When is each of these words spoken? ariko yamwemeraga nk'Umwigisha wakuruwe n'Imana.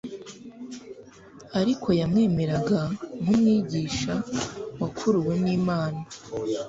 ariko 1.59 1.87
yamwemeraga 1.99 2.79
nk'Umwigisha 3.21 4.13
wakuruwe 4.81 5.33
n'Imana. 5.43 5.99